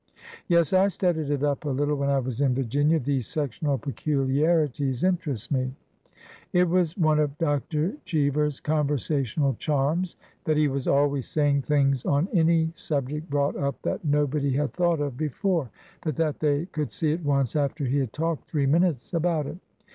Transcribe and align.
"Yes. 0.47 0.73
I 0.73 0.87
studied 0.87 1.29
it 1.29 1.43
up 1.43 1.63
a 1.63 1.69
little 1.69 1.95
when 1.95 2.09
I 2.09 2.17
was 2.17 2.41
in 2.41 2.55
Virginia. 2.55 2.97
These 2.97 3.27
sectional 3.27 3.77
peculiarities 3.77 5.03
interest 5.03 5.51
me." 5.51 5.75
It 6.53 6.67
was 6.67 6.97
one 6.97 7.19
of 7.19 7.37
Dr. 7.37 7.93
Cheever's 8.05 8.59
conversational 8.59 9.53
charms 9.59 10.15
that 10.45 10.57
he 10.57 10.67
was 10.67 10.87
always 10.87 11.29
saying 11.29 11.61
things 11.61 12.03
on 12.03 12.27
any 12.33 12.71
subject 12.73 13.29
brought 13.29 13.55
up 13.55 13.79
that 13.83 14.03
nobody 14.03 14.53
had 14.53 14.73
thought 14.73 15.01
of 15.01 15.17
before, 15.17 15.69
but 16.03 16.15
that 16.15 16.39
they 16.39 16.65
could 16.65 16.91
see 16.91 17.13
at 17.13 17.23
once 17.23 17.55
after 17.55 17.85
he 17.85 17.99
had 17.99 18.11
talked 18.11 18.49
three 18.49 18.65
minutes 18.65 19.13
about 19.13 19.45
it. 19.45 19.59